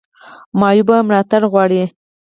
معیوب 0.59 0.89
ملاتړ 1.07 1.41
غواړي 1.51 1.83